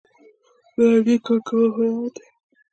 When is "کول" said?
1.47-1.65